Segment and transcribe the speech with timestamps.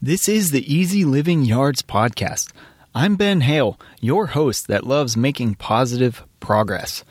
[0.00, 2.52] This is the Easy Living Yards podcast.
[2.94, 7.02] I'm Ben Hale, your host that loves making positive progress.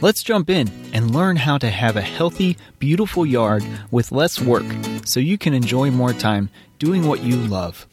[0.00, 4.66] Let's jump in and learn how to have a healthy, beautiful yard with less work
[5.04, 6.50] so you can enjoy more time
[6.80, 7.86] doing what you love.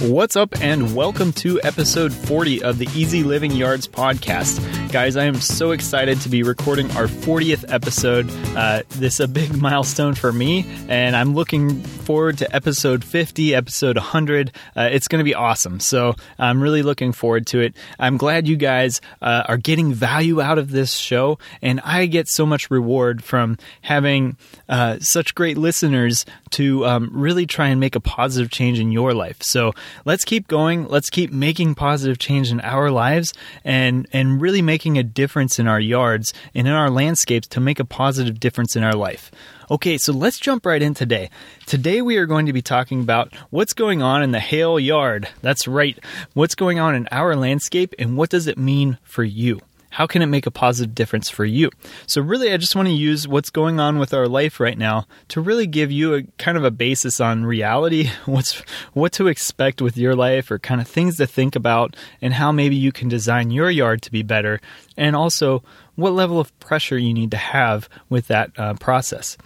[0.00, 4.58] What's up, and welcome to episode 40 of the Easy Living Yards podcast.
[4.90, 8.28] Guys, I am so excited to be recording our 40th episode.
[8.56, 13.54] Uh, this is a big milestone for me, and I'm looking forward to episode 50,
[13.54, 14.50] episode 100.
[14.76, 15.78] Uh, it's going to be awesome.
[15.78, 17.76] So I'm really looking forward to it.
[18.00, 22.26] I'm glad you guys uh, are getting value out of this show, and I get
[22.28, 24.36] so much reward from having
[24.68, 29.14] uh, such great listeners to um, really try and make a positive change in your
[29.14, 29.40] life.
[29.40, 29.72] So
[30.04, 30.88] let's keep going.
[30.88, 33.32] Let's keep making positive change in our lives
[33.64, 37.78] and and really making a difference in our yards and in our landscapes to make
[37.78, 39.30] a positive difference in our life.
[39.70, 41.28] Okay, so let's jump right in today.
[41.66, 45.28] Today we are going to be talking about what's going on in the Hale yard.
[45.42, 45.98] That's right.
[46.32, 49.60] What's going on in our landscape and what does it mean for you?
[49.90, 51.70] How can it make a positive difference for you?
[52.06, 55.06] So, really, I just want to use what's going on with our life right now
[55.28, 59.82] to really give you a kind of a basis on reality, what's what to expect
[59.82, 63.08] with your life, or kind of things to think about, and how maybe you can
[63.08, 64.60] design your yard to be better,
[64.96, 65.62] and also
[65.96, 69.36] what level of pressure you need to have with that uh, process.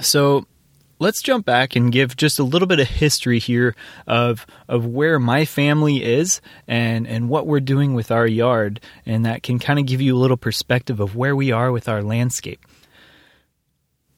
[0.00, 0.46] So,
[0.98, 3.74] let's jump back and give just a little bit of history here
[4.06, 8.80] of of where my family is and and what we're doing with our yard.
[9.06, 11.88] And that can kind of give you a little perspective of where we are with
[11.88, 12.64] our landscape.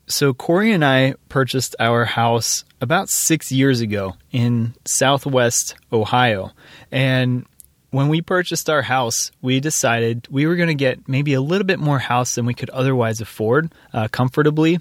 [0.07, 6.51] So Corey and I purchased our house about 6 years ago in southwest Ohio.
[6.91, 7.47] And
[7.91, 11.67] when we purchased our house, we decided we were going to get maybe a little
[11.67, 14.79] bit more house than we could otherwise afford uh, comfortably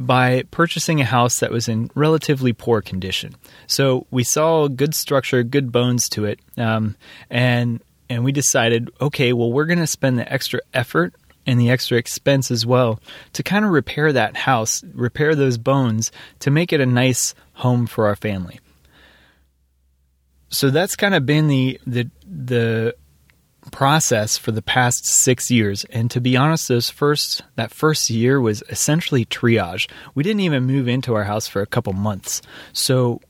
[0.00, 3.34] by purchasing a house that was in relatively poor condition.
[3.66, 6.96] So we saw good structure, good bones to it, um,
[7.28, 11.14] and and we decided, okay, well, we're going to spend the extra effort
[11.46, 12.98] and the extra expense as well
[13.34, 16.10] to kind of repair that house, repair those bones
[16.40, 18.58] to make it a nice home for our family.
[20.48, 22.96] So that's kind of been the the the
[23.70, 25.84] process for the past six years.
[25.90, 29.88] And to be honest, those first that first year was essentially triage.
[30.14, 32.42] We didn't even move into our house for a couple months.
[32.72, 33.20] So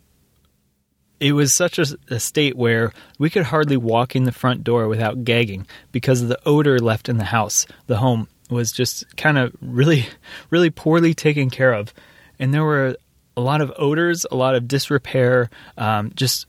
[1.19, 4.89] it was such a, a, state where we could hardly walk in the front door
[4.89, 7.67] without gagging because of the odor left in the house.
[7.87, 10.07] The home was just kind of really,
[10.51, 11.93] really poorly taken care of.
[12.39, 12.97] And there were
[13.37, 16.47] a lot of odors, a lot of disrepair, um, just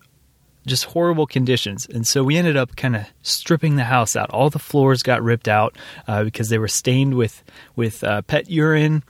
[0.66, 1.88] just horrible conditions.
[1.88, 4.29] And so we ended up kind of stripping the house out.
[4.29, 5.75] All the floors got ripped out
[6.07, 7.44] uh, because they were stained with
[7.75, 9.03] with uh, pet urine.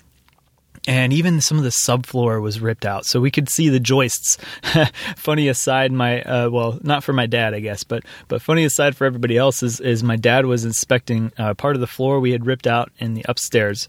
[0.87, 4.39] And even some of the subfloor was ripped out, so we could see the joists.
[5.15, 8.97] funny aside, my uh, well, not for my dad, I guess, but but funny aside
[8.97, 12.31] for everybody else is is my dad was inspecting uh, part of the floor we
[12.31, 13.87] had ripped out in the upstairs,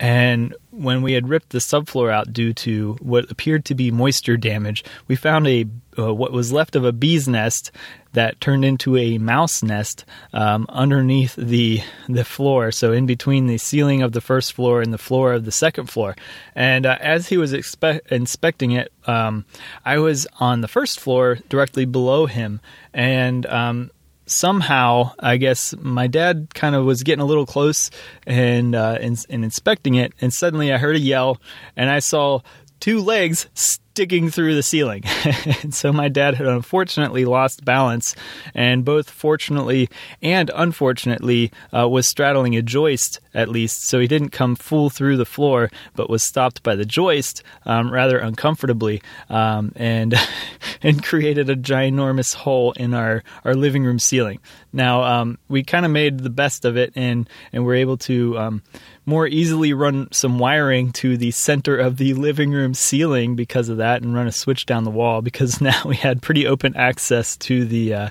[0.00, 4.36] and when we had ripped the subfloor out due to what appeared to be moisture
[4.36, 5.66] damage, we found a
[5.96, 7.70] uh, what was left of a bee's nest
[8.12, 12.72] that turned into a mouse nest um, underneath the the floor.
[12.72, 15.86] So in between the ceiling of the first floor and the floor of the second
[15.90, 16.16] floor.
[16.54, 19.44] And uh, as he was expe- inspecting it, um,
[19.84, 22.60] I was on the first floor directly below him,
[22.92, 23.90] and um,
[24.26, 27.90] somehow, I guess my dad kind of was getting a little close
[28.26, 31.40] and, uh, and, and inspecting it, and suddenly I heard a yell,
[31.76, 32.40] and I saw
[32.80, 33.48] two legs
[33.94, 35.04] sticking through the ceiling.
[35.62, 38.16] and so my dad had unfortunately lost balance,
[38.52, 39.88] and both fortunately
[40.20, 43.84] and unfortunately uh, was straddling a joist at least.
[43.88, 47.92] So he didn't come full through the floor, but was stopped by the joist um,
[47.92, 49.00] rather uncomfortably,
[49.30, 50.14] um, and
[50.82, 54.40] and created a ginormous hole in our our living room ceiling.
[54.72, 58.36] Now um, we kind of made the best of it, and and we're able to
[58.38, 58.62] um,
[59.06, 63.76] more easily run some wiring to the center of the living room ceiling because of
[63.78, 67.36] that, and run a switch down the wall because now we had pretty open access
[67.38, 68.10] to the uh,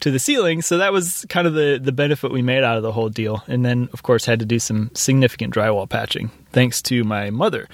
[0.00, 0.62] to the ceiling.
[0.62, 3.42] So that was kind of the the benefit we made out of the whole deal.
[3.46, 7.68] And then, of course, had to do some significant drywall patching thanks to my mother.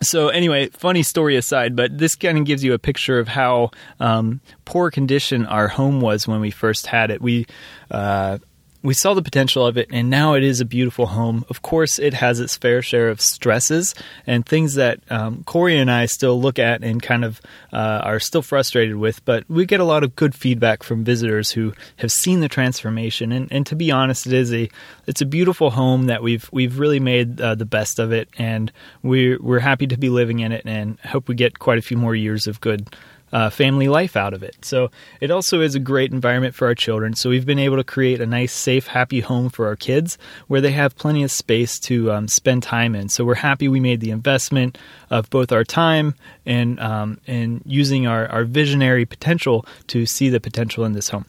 [0.00, 3.72] So anyway, funny story aside, but this kind of gives you a picture of how
[3.98, 7.20] um, poor condition our home was when we first had it.
[7.20, 7.46] We
[7.90, 8.38] uh,
[8.82, 11.44] we saw the potential of it, and now it is a beautiful home.
[11.48, 13.94] Of course, it has its fair share of stresses
[14.26, 17.40] and things that um, Corey and I still look at and kind of
[17.72, 19.24] uh, are still frustrated with.
[19.24, 23.32] But we get a lot of good feedback from visitors who have seen the transformation.
[23.32, 24.70] And, and to be honest, it is a
[25.06, 28.70] it's a beautiful home that we've we've really made uh, the best of it, and
[29.02, 31.96] we're we're happy to be living in it, and hope we get quite a few
[31.96, 32.94] more years of good
[33.32, 34.56] uh, family life out of it.
[34.64, 34.90] So
[35.20, 37.14] it also is a great environment for our children.
[37.14, 40.60] So we've been able to create a nice, safe, happy home for our kids where
[40.60, 43.08] they have plenty of space to um, spend time in.
[43.08, 44.78] So we're happy we made the investment
[45.10, 46.14] of both our time
[46.46, 51.26] and um, and using our, our visionary potential to see the potential in this home.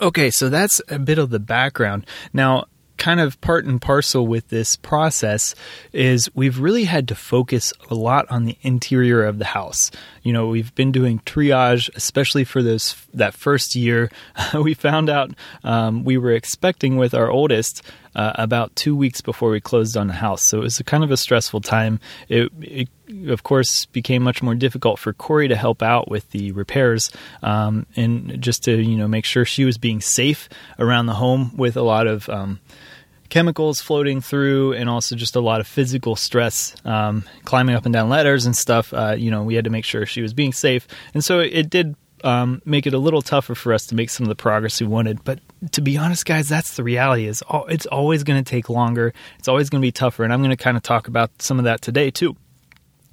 [0.00, 2.06] Okay, so that's a bit of the background.
[2.32, 5.54] Now, kind of part and parcel with this process
[5.92, 9.90] is we've really had to focus a lot on the interior of the house.
[10.22, 14.10] You know, we've been doing triage, especially for those that first year.
[14.54, 15.30] we found out
[15.64, 17.82] um, we were expecting with our oldest
[18.16, 21.12] uh, about two weeks before we closed on the house, so it was kind of
[21.12, 22.00] a stressful time.
[22.28, 22.88] It, it
[23.28, 27.86] of course, became much more difficult for Corey to help out with the repairs um,
[27.94, 30.48] and just to you know make sure she was being safe
[30.78, 32.58] around the home with a lot of um,
[33.28, 37.92] chemicals floating through and also just a lot of physical stress um, climbing up and
[37.92, 38.92] down ladders and stuff.
[38.92, 40.88] Uh, you know we had to make sure she was being safe.
[41.14, 41.94] And so it did
[42.26, 44.86] um, make it a little tougher for us to make some of the progress we
[44.86, 45.22] wanted.
[45.22, 45.38] But
[45.72, 47.26] to be honest guys that's the reality.
[47.26, 49.14] Is it's always going to take longer.
[49.38, 50.24] It's always going to be tougher.
[50.24, 52.36] And i'm going to kind of talk about some of that today too.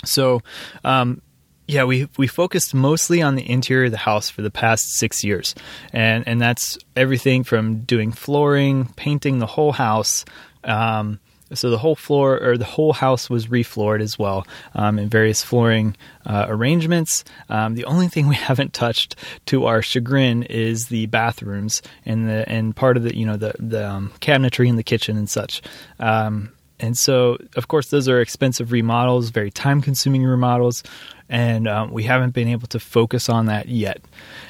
[0.03, 0.41] So
[0.83, 1.21] um,
[1.67, 5.23] yeah, we we focused mostly on the interior of the house for the past six
[5.23, 5.55] years,
[5.93, 10.25] and and that's everything from doing flooring, painting the whole house.
[10.65, 11.19] Um,
[11.53, 14.45] so the whole floor or the whole house was refloored as well
[14.75, 15.95] um, in various flooring
[16.25, 17.23] uh, arrangements.
[17.49, 19.15] Um, the only thing we haven't touched,
[19.47, 23.53] to our chagrin, is the bathrooms and the and part of the you know the
[23.59, 25.61] the um, cabinetry in the kitchen and such.
[25.99, 30.83] Um, and so, of course, those are expensive remodels, very time consuming remodels
[31.29, 34.01] and um, we haven't been able to focus on that yet.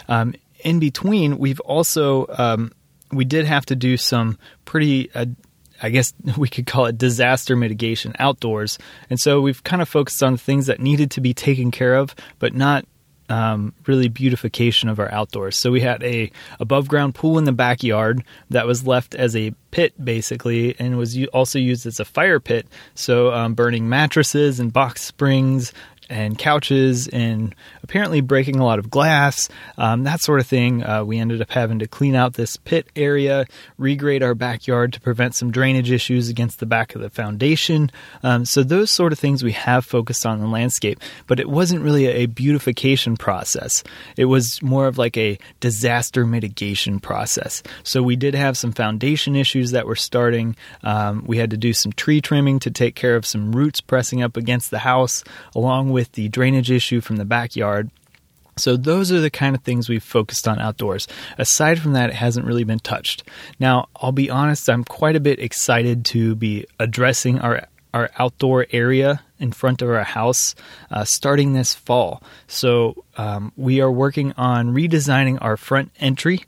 [0.08, 2.26] Um, in between, we've also
[3.14, 5.10] we did have to do some pretty.
[5.14, 5.26] Uh,
[5.84, 8.80] I guess we could call it disaster mitigation outdoors.
[9.10, 12.16] And so we've kind of focused on things that needed to be taken care of,
[12.40, 12.86] but not
[13.30, 15.60] um, really beautification of our outdoors.
[15.60, 19.54] So we had a above ground pool in the backyard that was left as a
[19.72, 22.68] pit basically, and was also used as a fire pit.
[22.96, 25.74] So um, burning mattresses and box springs,
[26.10, 30.84] and couches and apparently breaking a lot of glass, um, that sort of thing.
[30.84, 33.46] Uh, we ended up having to clean out this pit area,
[33.80, 37.92] regrade our backyard to prevent some drainage issues against the back of the foundation.
[38.24, 41.84] Um, so, those sort of things we have focused on the landscape, but it wasn't
[41.84, 43.84] really a beautification process.
[44.18, 47.64] It was more of like a disaster mitigation process.
[47.84, 50.56] So, we did have some foundation issues that were starting.
[50.84, 54.22] Um, we had to do some tree trimming to take care of some roots pressing
[54.22, 55.24] up against the house,
[55.56, 57.90] along with the drainage issue from the backyard.
[58.58, 61.08] So those are the kind of things we've focused on outdoors.
[61.38, 63.24] Aside from that, it hasn't really been touched.
[63.60, 68.66] Now, I'll be honest, I'm quite a bit excited to be addressing our our outdoor
[68.72, 70.56] area in front of our house
[70.90, 72.24] uh, starting this fall.
[72.48, 76.46] So um, we are working on redesigning our front entry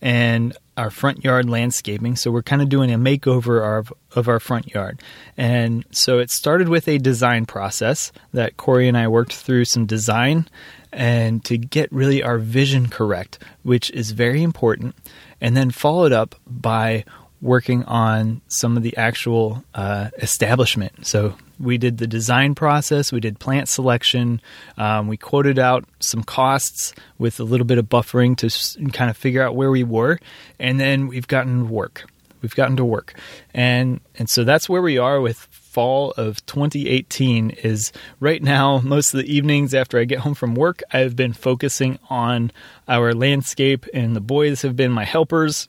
[0.00, 2.14] and our front yard landscaping.
[2.16, 5.02] So we're kind of doing a makeover of, of our front yard.
[5.36, 9.86] And so it started with a design process that Corey and I worked through some
[9.86, 10.48] design
[10.92, 14.94] and to get really our vision correct, which is very important.
[15.40, 17.04] And then followed up by
[17.40, 21.06] working on some of the actual uh, establishment.
[21.06, 24.40] So we did the design process, we did plant selection,
[24.76, 29.16] um, we quoted out some costs with a little bit of buffering to kind of
[29.16, 30.18] figure out where we were,
[30.58, 32.04] and then we've gotten work.
[32.40, 33.18] We've gotten to work,
[33.52, 37.50] and and so that's where we are with fall of 2018.
[37.50, 41.32] Is right now most of the evenings after I get home from work, I've been
[41.32, 42.52] focusing on
[42.86, 45.66] our landscape, and the boys have been my helpers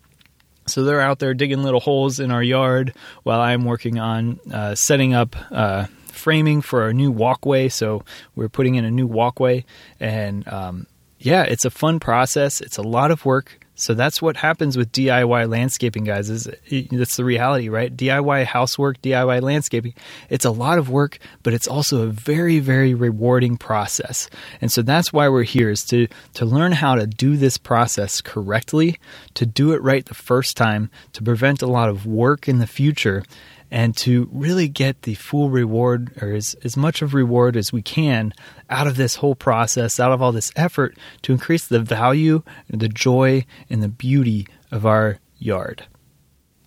[0.70, 4.76] so they're out there digging little holes in our yard while I'm working on uh,
[4.76, 7.70] setting up uh, framing for our new walkway.
[7.70, 8.04] So
[8.36, 9.66] we're putting in a new walkway,
[10.00, 10.88] and um,
[11.20, 12.62] yeah, it's a fun process.
[12.62, 13.66] It's a lot of work.
[13.80, 16.30] So that's what happens with DIY landscaping, guys.
[16.30, 16.50] Is
[16.92, 17.96] that's the reality, right?
[17.96, 19.94] DIY housework, DIY landscaping.
[20.30, 24.30] It's a lot of work, but it's also a very, very rewarding process.
[24.62, 28.22] And so that's why we're here is to to learn how to do this process
[28.22, 29.00] correctly,
[29.36, 32.68] to do it right the first time, to prevent a lot of work in the
[32.68, 33.24] future,
[33.72, 37.82] and to really get the full reward or as, as much of reward as we
[37.82, 38.34] can
[38.70, 42.90] out of this whole process, out of all this effort to increase the value, the
[42.90, 45.86] joy, and the beauty of our yard.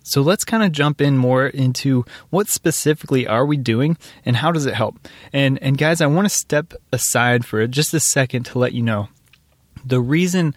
[0.03, 4.51] So let's kind of jump in more into what specifically are we doing and how
[4.51, 5.07] does it help?
[5.31, 8.83] And and guys, I want to step aside for just a second to let you
[8.83, 9.07] know
[9.85, 10.55] the reason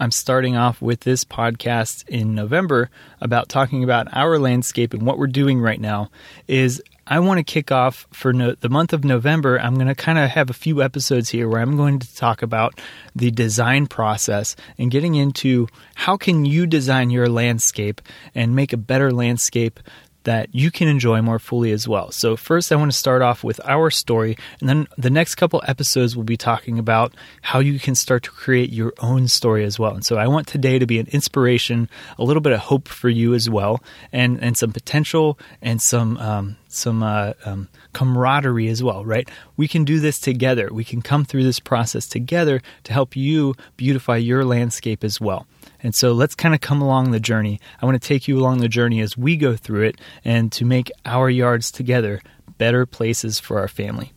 [0.00, 2.90] I'm starting off with this podcast in November
[3.20, 6.10] about talking about our landscape and what we're doing right now
[6.46, 9.58] is I want to kick off for no, the month of November.
[9.58, 12.42] I'm going to kind of have a few episodes here where I'm going to talk
[12.42, 12.78] about
[13.16, 18.02] the design process and getting into how can you design your landscape
[18.34, 19.80] and make a better landscape
[20.28, 22.12] that you can enjoy more fully as well.
[22.12, 25.62] So, first, I want to start off with our story, and then the next couple
[25.66, 29.78] episodes we'll be talking about how you can start to create your own story as
[29.78, 29.94] well.
[29.94, 33.08] And so, I want today to be an inspiration, a little bit of hope for
[33.08, 33.82] you as well,
[34.12, 39.28] and and some potential and some um, some uh, um, camaraderie as well, right?
[39.56, 40.68] We can do this together.
[40.70, 45.46] We can come through this process together to help you beautify your landscape as well.
[45.82, 47.60] And so let's kind of come along the journey.
[47.80, 50.64] I want to take you along the journey as we go through it and to
[50.64, 52.20] make our yards together
[52.58, 54.12] better places for our family.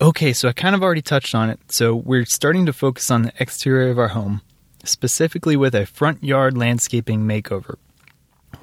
[0.00, 1.58] Okay, so I kind of already touched on it.
[1.72, 4.42] So we're starting to focus on the exterior of our home,
[4.84, 7.76] specifically with a front yard landscaping makeover.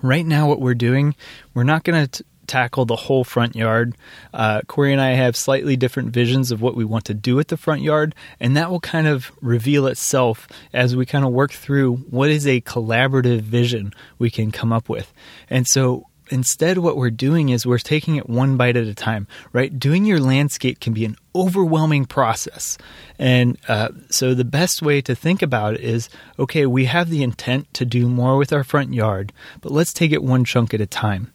[0.01, 1.13] Right now, what we're doing,
[1.53, 3.95] we're not going to tackle the whole front yard.
[4.33, 7.47] Uh, Corey and I have slightly different visions of what we want to do with
[7.49, 11.51] the front yard, and that will kind of reveal itself as we kind of work
[11.51, 15.13] through what is a collaborative vision we can come up with.
[15.49, 19.27] And so instead what we're doing is we're taking it one bite at a time
[19.53, 22.77] right doing your landscape can be an overwhelming process
[23.19, 26.09] and uh, so the best way to think about it is
[26.39, 30.11] okay we have the intent to do more with our front yard but let's take
[30.11, 31.31] it one chunk at a time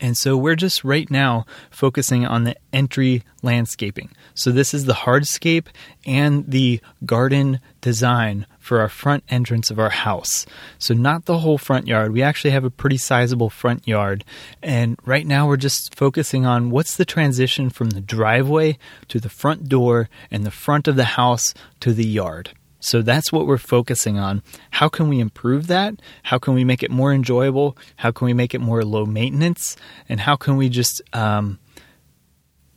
[0.00, 4.10] and so we're just right now focusing on the entry landscaping.
[4.34, 5.66] So this is the hardscape
[6.04, 10.46] and the garden design for our front entrance of our house.
[10.78, 12.12] So not the whole front yard.
[12.12, 14.24] We actually have a pretty sizable front yard.
[14.62, 19.28] And right now we're just focusing on what's the transition from the driveway to the
[19.28, 22.50] front door and the front of the house to the yard.
[22.84, 24.42] So that's what we're focusing on.
[24.70, 25.94] How can we improve that?
[26.24, 27.78] How can we make it more enjoyable?
[27.96, 29.74] How can we make it more low maintenance?
[30.06, 31.58] And how can we just um,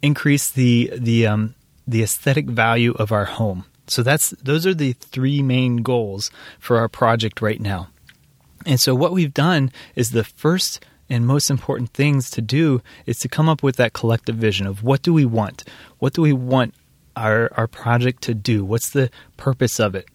[0.02, 3.66] increase the the um, the aesthetic value of our home?
[3.88, 7.90] So that's those are the three main goals for our project right now.
[8.66, 13.18] And so what we've done is the first and most important things to do is
[13.20, 15.66] to come up with that collective vision of what do we want?
[16.00, 16.74] What do we want
[17.18, 18.64] our our project to do?
[18.64, 20.08] What's the purpose of it?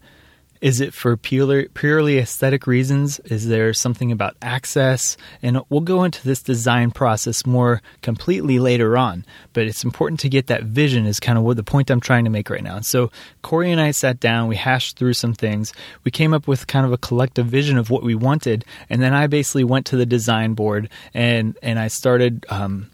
[0.63, 3.19] Is it for purely, purely aesthetic reasons?
[3.25, 5.17] Is there something about access?
[5.43, 10.29] And we'll go into this design process more completely later on, but it's important to
[10.29, 12.79] get that vision, is kind of what the point I'm trying to make right now.
[12.79, 13.11] So,
[13.43, 15.73] Corey and I sat down, we hashed through some things,
[16.05, 19.15] we came up with kind of a collective vision of what we wanted, and then
[19.15, 22.47] I basically went to the design board and, and I started.
[22.51, 22.92] Um,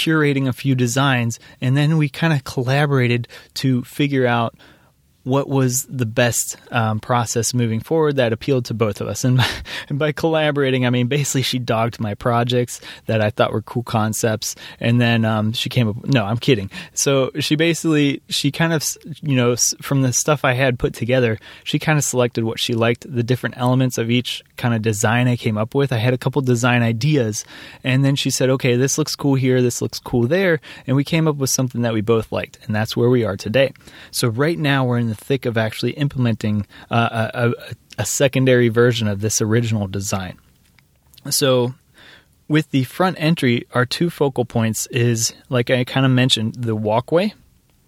[0.00, 4.54] curating a few designs, and then we kind of collaborated to figure out
[5.24, 9.22] what was the best um, process moving forward that appealed to both of us.
[9.22, 9.48] And by,
[9.88, 13.82] and by, collaborating, I mean basically she dogged my projects that I thought were cool
[13.82, 16.04] concepts, and then um, she came up.
[16.06, 16.70] No, I'm kidding.
[16.94, 21.38] So she basically she kind of you know from the stuff I had put together,
[21.64, 25.28] she kind of selected what she liked, the different elements of each kind of design
[25.28, 25.92] I came up with.
[25.92, 27.44] I had a couple design ideas,
[27.84, 31.04] and then she said, "Okay, this looks cool here, this looks cool there," and we
[31.04, 33.72] came up with something that we both liked, and that's where we are today.
[34.10, 37.52] So right now we're in the thick of actually implementing uh, a,
[37.98, 40.38] a secondary version of this original design.
[41.28, 41.74] So
[42.48, 46.74] with the front entry, our two focal points is, like I kind of mentioned, the
[46.74, 47.34] walkway.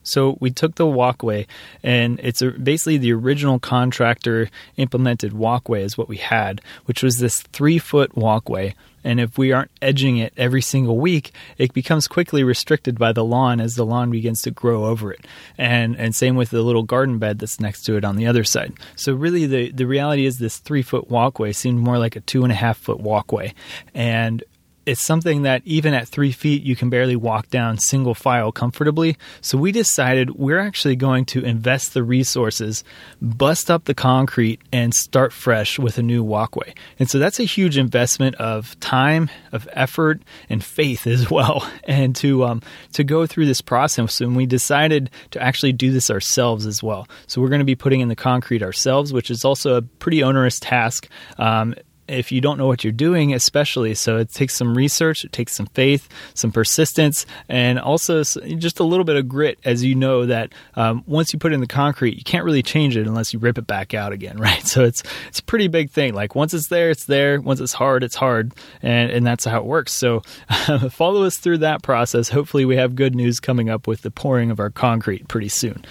[0.03, 1.47] So we took the walkway,
[1.83, 7.41] and it's basically the original contractor implemented walkway is what we had, which was this
[7.41, 12.45] three foot walkway and if we aren't edging it every single week, it becomes quickly
[12.45, 15.27] restricted by the lawn as the lawn begins to grow over it.
[15.59, 18.45] And and same with the little garden bed that's next to it on the other
[18.45, 18.75] side.
[18.97, 22.45] So really the, the reality is this three foot walkway seemed more like a two
[22.45, 23.55] and a half foot walkway.
[23.95, 24.45] And
[24.87, 29.17] it's something that even at three feet you can barely walk down single file comfortably.
[29.41, 32.83] So we decided we're actually going to invest the resources,
[33.21, 36.75] bust up the concrete, and start fresh with a new walkway.
[36.99, 41.69] And so that's a huge investment of time, of effort, and faith as well.
[41.85, 42.63] And to um,
[42.93, 47.09] to go through this process, and we decided to actually do this ourselves as well.
[47.27, 50.23] So we're going to be putting in the concrete ourselves, which is also a pretty
[50.23, 51.09] onerous task.
[51.39, 51.75] Um,
[52.09, 53.95] if you don't know what you're doing, especially.
[53.95, 58.85] So it takes some research, it takes some faith, some persistence, and also just a
[58.85, 62.17] little bit of grit as you know that um, once you put in the concrete,
[62.17, 64.67] you can't really change it unless you rip it back out again, right?
[64.67, 66.15] So it's it's a pretty big thing.
[66.15, 67.41] Like once it's there, it's there.
[67.41, 69.93] Once it's hard, it's hard, and and that's how it works.
[69.93, 70.21] So
[70.91, 72.29] follow us through that process.
[72.29, 75.85] Hopefully, we have good news coming up with the pouring of our concrete pretty soon.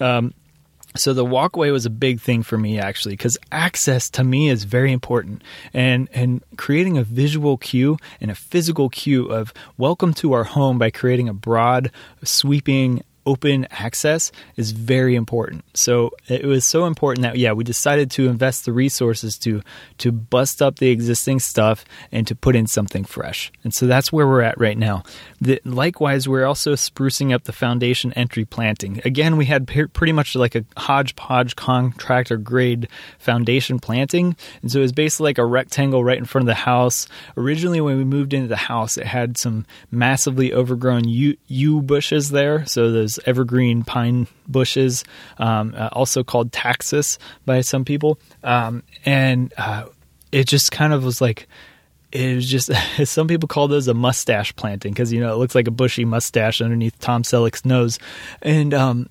[0.00, 0.34] Um,
[0.94, 4.64] so the walkway was a big thing for me actually because access to me is
[4.64, 5.42] very important.
[5.72, 10.78] And and creating a visual cue and a physical cue of welcome to our home
[10.78, 11.90] by creating a broad
[12.22, 15.64] sweeping open access is very important.
[15.74, 19.62] So it was so important that yeah, we decided to invest the resources to
[19.98, 23.52] to bust up the existing stuff and to put in something fresh.
[23.64, 25.02] And so that's where we're at right now.
[25.40, 29.00] The, likewise, we're also sprucing up the foundation entry planting.
[29.04, 32.88] Again, we had pretty much like a hodgepodge contractor grade
[33.18, 36.54] foundation planting, and so it was basically like a rectangle right in front of the
[36.54, 37.06] house.
[37.36, 42.30] Originally, when we moved into the house, it had some massively overgrown yew, yew bushes
[42.30, 45.04] there, so those evergreen pine bushes,
[45.38, 48.18] um, uh, also called taxus by some people.
[48.42, 49.86] Um, and uh,
[50.30, 51.48] it just kind of was like,
[52.12, 52.70] it was just
[53.04, 56.04] some people call those a mustache planting because you know it looks like a bushy
[56.04, 57.98] mustache underneath Tom Selleck's nose,
[58.42, 59.08] and um,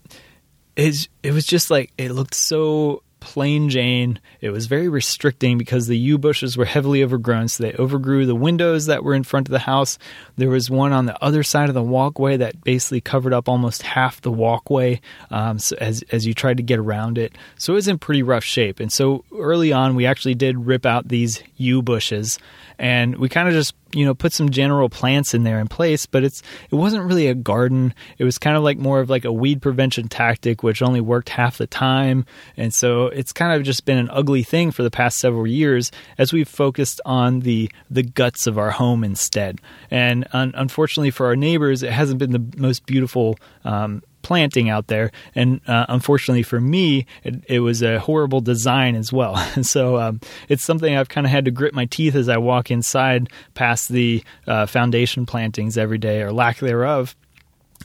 [0.75, 4.19] it it was just like it looked so plain Jane.
[4.41, 8.35] It was very restricting because the yew bushes were heavily overgrown, so they overgrew the
[8.35, 9.97] windows that were in front of the house.
[10.35, 13.83] There was one on the other side of the walkway that basically covered up almost
[13.83, 14.99] half the walkway
[15.29, 17.37] um, so as as you tried to get around it.
[17.57, 18.81] So it was in pretty rough shape.
[18.81, 22.37] And so early on, we actually did rip out these yew bushes
[22.77, 26.05] and we kind of just you know put some general plants in there in place
[26.05, 27.93] but it's it wasn't really a garden.
[28.17, 31.29] It was kind of like more of like a weed prevention tactic which only worked
[31.29, 32.25] half the time.
[32.57, 35.91] And so it's kind of just been an ugly thing for the past several years
[36.17, 39.59] as we've focused on the the guts of our home instead.
[39.89, 44.87] And un- unfortunately for our neighbors it hasn't been the most beautiful um, planting out
[44.87, 45.11] there.
[45.35, 49.35] And uh, unfortunately for me, it, it, was a horrible design as well.
[49.55, 52.37] And so um, it's something I've kind of had to grit my teeth as I
[52.37, 57.15] walk inside past the uh, foundation plantings every day or lack thereof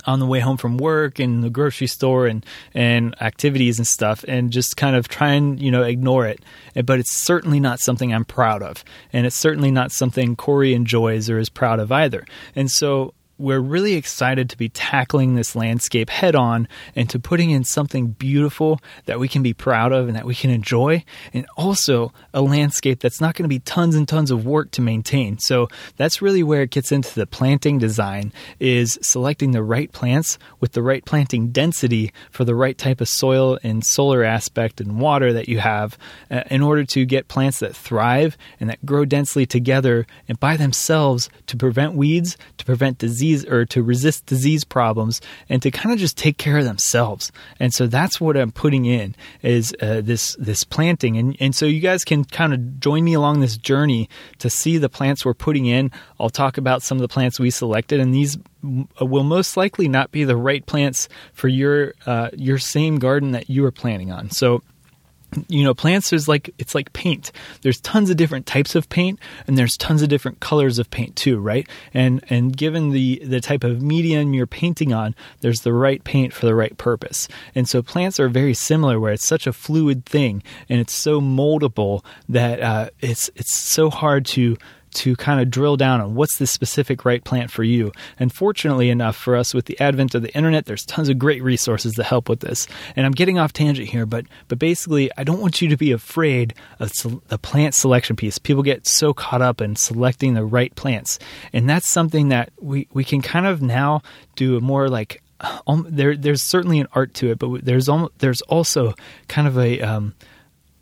[0.05, 4.25] on the way home from work and the grocery store and and activities and stuff
[4.29, 6.41] and just kind of try and you know ignore it
[6.85, 11.31] but it's certainly not something i'm proud of and it's certainly not something corey enjoys
[11.31, 16.09] or is proud of either and so we're really excited to be tackling this landscape
[16.09, 20.17] head on and to putting in something beautiful that we can be proud of and
[20.17, 24.09] that we can enjoy and also a landscape that's not going to be tons and
[24.09, 25.39] tons of work to maintain.
[25.39, 30.39] So that's really where it gets into the planting design is selecting the right plants
[30.61, 34.99] with the right planting density for the right type of soil and solar aspect and
[34.99, 35.99] water that you have
[36.31, 40.57] uh, in order to get plants that thrive and that grow densely together and by
[40.57, 45.71] themselves to prevent weeds to prevent disease disease or to resist disease problems and to
[45.71, 47.33] kind of just take care of themselves.
[47.61, 51.17] And so that's what I'm putting in is uh, this this planting.
[51.17, 54.09] And and so you guys can kind of join me along this journey
[54.39, 55.91] to see the plants we're putting in.
[56.21, 58.39] I'll talk about some of the plants we selected, and these
[59.01, 63.51] will most likely not be the right plants for your uh, your same garden that
[63.51, 64.31] you are planning on.
[64.31, 64.63] So
[65.49, 67.33] you know plants is like it's like paint.
[67.63, 71.17] There's tons of different types of paint and there's tons of different colors of paint
[71.17, 71.69] too right?
[71.93, 76.33] And and given the the type of medium you're painting on there's the right paint
[76.33, 77.29] for the right purpose.
[77.55, 81.21] And so plants are very similar where it's such a fluid thing and it's so
[81.21, 84.57] moldable that uh, it's it's so hard to
[84.97, 87.93] to kind of drill down on what's the specific right plant for you.
[88.19, 91.43] And fortunately enough for us with the advent of the internet, there's tons of great
[91.43, 92.67] resources to help with this.
[92.97, 95.93] And I'm getting off tangent here, but but basically, I don't want you to be
[95.93, 96.91] afraid of
[97.29, 98.39] the plant selection piece.
[98.39, 101.19] People get so caught up in selecting the right plants,
[101.53, 104.03] and that's something that we we can kind of now
[104.35, 105.23] do a more like
[105.67, 106.17] um, there.
[106.17, 108.95] There's certainly an art to it, but there's almost, there's also
[109.29, 110.15] kind of a um,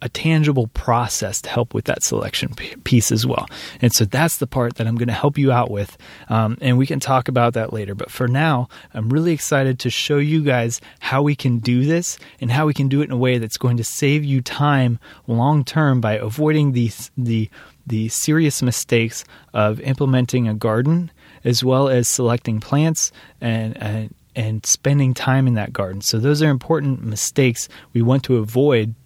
[0.05, 3.47] a tangible process to help with that selection piece as well.
[3.81, 5.97] And so that's the part that I'm going to help you out with.
[6.29, 7.95] Um, and we can talk about that later.
[7.95, 12.19] But for now, I'm really excited to show you guys how we can do this
[12.39, 14.99] and how we can do it in a way that's going to save you time
[15.27, 17.49] long term by avoiding the, the,
[17.87, 21.11] the serious mistakes of implementing a garden
[21.45, 26.01] as well as selecting plants and, and and spending time in that garden.
[26.01, 28.97] So those are important mistakes we want to avoid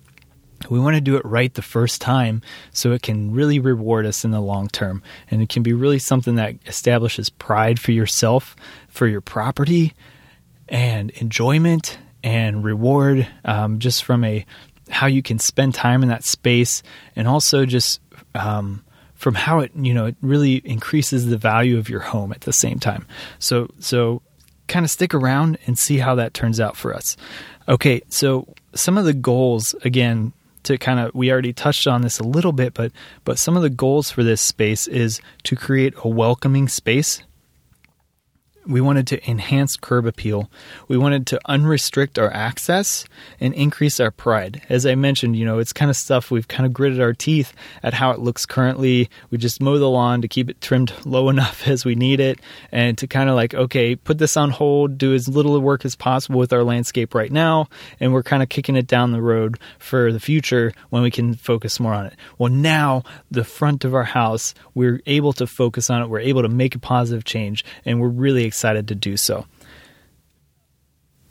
[0.68, 2.42] we want to do it right the first time
[2.72, 5.02] so it can really reward us in the long term.
[5.30, 8.56] And it can be really something that establishes pride for yourself,
[8.88, 9.94] for your property,
[10.68, 14.44] and enjoyment and reward um, just from a
[14.90, 16.82] how you can spend time in that space
[17.14, 18.00] and also just
[18.34, 18.82] um,
[19.14, 22.52] from how it you know it really increases the value of your home at the
[22.52, 23.06] same time.
[23.38, 24.22] So so
[24.66, 27.16] kind of stick around and see how that turns out for us.
[27.68, 30.32] Okay, so some of the goals again
[30.68, 32.92] to kind of we already touched on this a little bit but
[33.24, 37.22] but some of the goals for this space is to create a welcoming space
[38.68, 40.50] we wanted to enhance curb appeal.
[40.88, 43.06] We wanted to unrestrict our access
[43.40, 44.60] and increase our pride.
[44.68, 47.54] As I mentioned, you know, it's kind of stuff we've kind of gritted our teeth
[47.82, 49.08] at how it looks currently.
[49.30, 52.40] We just mow the lawn to keep it trimmed low enough as we need it
[52.70, 55.96] and to kind of like, okay, put this on hold, do as little work as
[55.96, 57.68] possible with our landscape right now.
[57.98, 61.34] And we're kind of kicking it down the road for the future when we can
[61.34, 62.14] focus more on it.
[62.36, 66.10] Well, now the front of our house, we're able to focus on it.
[66.10, 69.46] We're able to make a positive change and we're really excited excited to do so.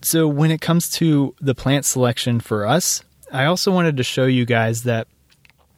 [0.01, 4.25] So, when it comes to the plant selection for us, I also wanted to show
[4.25, 5.07] you guys that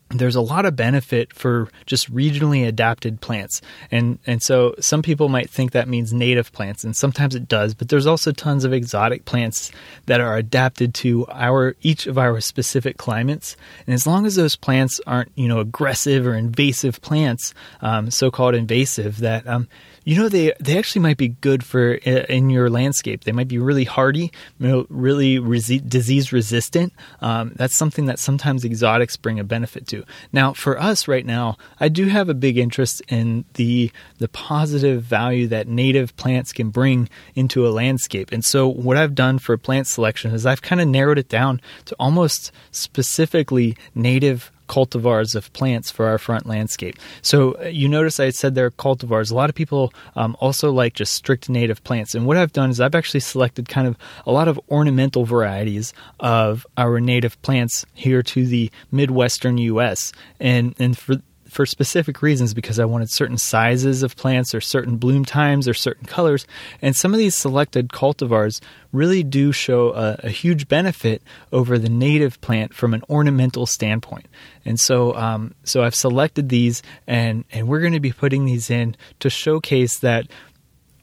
[0.09, 3.61] there's a lot of benefit for just regionally adapted plants.
[3.91, 7.73] And and so some people might think that means native plants and sometimes it does,
[7.73, 9.71] but there's also tons of exotic plants
[10.07, 13.55] that are adapted to our each of our specific climates.
[13.85, 18.55] And as long as those plants aren't, you know, aggressive or invasive plants, um, so-called
[18.55, 19.67] invasive that um,
[20.03, 23.23] you know they they actually might be good for in your landscape.
[23.23, 26.93] They might be really hardy, really resi- disease resistant.
[27.21, 30.03] Um, that's something that sometimes exotics bring a benefit to.
[30.31, 35.03] Now, for us right now, I do have a big interest in the the positive
[35.03, 38.31] value that native plants can bring into a landscape.
[38.31, 41.61] And so, what I've done for plant selection is I've kind of narrowed it down
[41.85, 46.95] to almost specifically native cultivars of plants for our front landscape.
[47.21, 49.31] So uh, you notice I said they're cultivars.
[49.31, 52.15] A lot of people um, also like just strict native plants.
[52.15, 55.93] And what I've done is I've actually selected kind of a lot of ornamental varieties
[56.19, 60.13] of our native plants here to the Midwestern U.S.
[60.39, 61.15] And and for
[61.49, 65.73] for specific reasons because I wanted certain sizes of plants or certain bloom times or
[65.73, 66.47] certain colors.
[66.81, 71.89] And some of these selected cultivars really do show a, a huge benefit over the
[71.89, 74.27] native plant from an ornamental standpoint.
[74.65, 78.69] And so, um, so I've selected these, and and we're going to be putting these
[78.69, 80.27] in to showcase that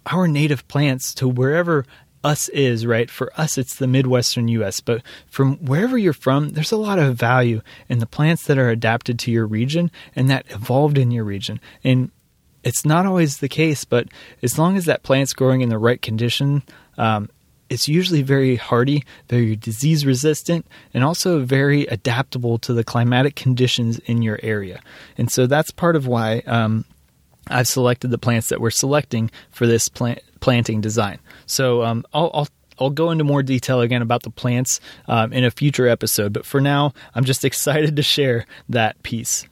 [0.07, 1.85] our native plants to wherever
[2.25, 3.11] us is, right?
[3.11, 4.81] For us, it's the Midwestern US.
[4.81, 8.71] But from wherever you're from, there's a lot of value in the plants that are
[8.71, 11.61] adapted to your region and that evolved in your region.
[11.85, 12.11] And
[12.65, 14.09] it's not always the case, but
[14.43, 16.63] as long as that plant's growing in the right condition,
[16.99, 17.31] um,
[17.69, 23.99] it's usually very hardy, very disease resistant, and also very adaptable to the climatic conditions
[24.01, 24.81] in your area.
[25.17, 26.85] And so that's part of why um,
[27.49, 31.19] I've selected the plants that we're selecting for this plant planting design.
[31.47, 35.45] So um, I'll, I'll I'll go into more detail again about the plants um, in
[35.45, 39.47] a future episode, but for now, I'm just excited to share that piece.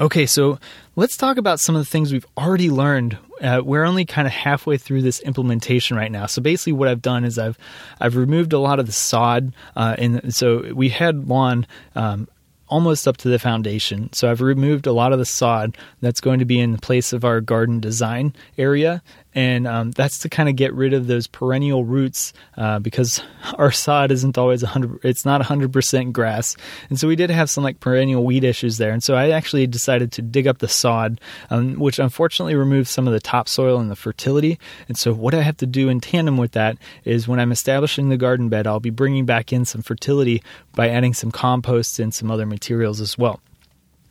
[0.00, 0.60] Okay, so
[0.94, 3.18] let's talk about some of the things we've already learned.
[3.42, 6.26] Uh, we're only kind of halfway through this implementation right now.
[6.26, 7.58] So basically, what I've done is I've
[8.00, 12.28] I've removed a lot of the sod, uh, and so we had lawn um,
[12.68, 14.12] almost up to the foundation.
[14.12, 17.12] So I've removed a lot of the sod that's going to be in the place
[17.12, 19.02] of our garden design area,
[19.34, 23.22] and um, that's to kind of get rid of those perennial roots uh, because
[23.54, 26.56] our sod isn't always 100 it's not 100% grass.
[26.88, 28.92] And so we did have some like perennial weed issues there.
[28.92, 33.06] And so i actually decided to dig up the sod um, which unfortunately removed some
[33.06, 34.58] of the topsoil and the fertility.
[34.88, 38.08] And so what i have to do in tandem with that is when i'm establishing
[38.08, 40.42] the garden bed i'll be bringing back in some fertility
[40.74, 43.40] by adding some compost and some other materials as well.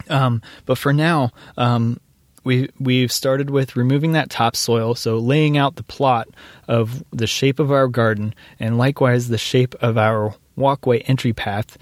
[0.10, 2.00] Um, but for now, um,
[2.48, 6.30] we we've started with removing that topsoil, so laying out the plot
[6.68, 11.78] of the shape of our garden and likewise the shape of our walkway entry path.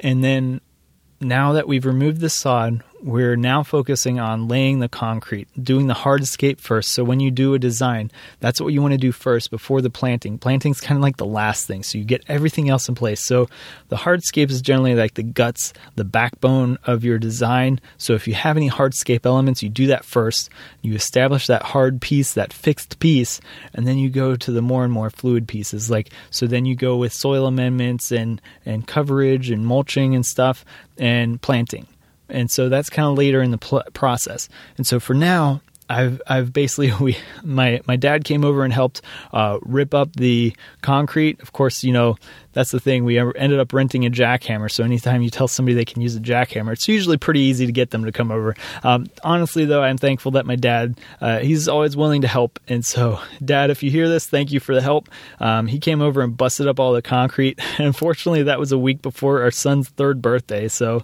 [0.00, 0.62] And then
[1.20, 5.94] now that we've removed the sod, we're now focusing on laying the concrete, doing the
[5.94, 6.90] hardscape first.
[6.90, 9.90] So when you do a design, that's what you want to do first before the
[9.90, 10.38] planting.
[10.38, 13.24] Planting's kind of like the last thing, so you get everything else in place.
[13.24, 13.48] So
[13.88, 17.80] the hardscape is generally like the guts, the backbone of your design.
[17.98, 20.50] So if you have any hardscape elements, you do that first.
[20.82, 23.40] You establish that hard piece, that fixed piece,
[23.74, 25.90] and then you go to the more and more fluid pieces.
[25.90, 30.64] Like so, then you go with soil amendments and and coverage and mulching and stuff
[30.98, 31.86] and planting
[32.28, 34.48] and so that's kind of later in the pl- process.
[34.76, 39.02] And so for now, I've I've basically we my my dad came over and helped
[39.32, 41.40] uh, rip up the concrete.
[41.40, 42.16] Of course, you know
[42.56, 43.04] that's the thing.
[43.04, 44.70] We ended up renting a jackhammer.
[44.70, 47.72] So anytime you tell somebody they can use a jackhammer, it's usually pretty easy to
[47.72, 48.56] get them to come over.
[48.82, 52.58] Um, honestly, though, I'm thankful that my dad, uh, he's always willing to help.
[52.66, 55.10] And so, Dad, if you hear this, thank you for the help.
[55.38, 57.60] Um, he came over and busted up all the concrete.
[57.78, 60.66] Unfortunately, that was a week before our son's third birthday.
[60.68, 61.02] So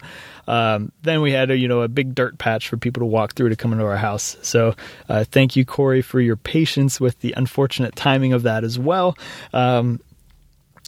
[0.49, 3.35] um, then we had a you know a big dirt patch for people to walk
[3.35, 4.39] through to come into our house.
[4.41, 4.75] So
[5.11, 9.19] uh, thank you, Corey, for your patience with the unfortunate timing of that as well.
[9.53, 10.01] Um,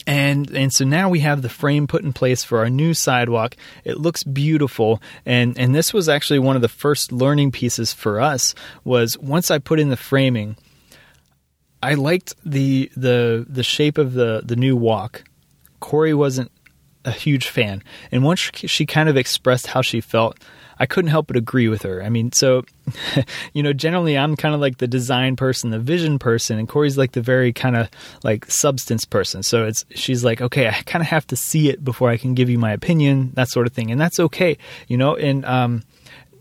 [0.06, 3.56] and and so now we have the frame put in place for our new sidewalk.
[3.84, 8.20] It looks beautiful, and and this was actually one of the first learning pieces for
[8.20, 8.54] us.
[8.84, 10.56] Was once I put in the framing,
[11.82, 15.24] I liked the the the shape of the the new walk.
[15.80, 16.50] Corey wasn't
[17.04, 17.82] a huge fan.
[18.10, 20.38] And once she kind of expressed how she felt,
[20.78, 22.02] I couldn't help but agree with her.
[22.02, 22.64] I mean, so,
[23.52, 26.98] you know, generally I'm kind of like the design person, the vision person, and Corey's
[26.98, 27.88] like the very kind of
[28.22, 29.42] like substance person.
[29.42, 32.34] So it's, she's like, okay, I kind of have to see it before I can
[32.34, 33.90] give you my opinion, that sort of thing.
[33.90, 34.58] And that's okay,
[34.88, 35.82] you know, and, um,